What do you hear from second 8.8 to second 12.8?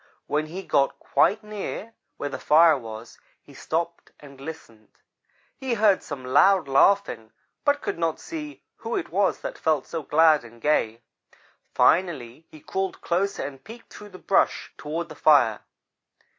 it was that felt so glad and gay. Finally he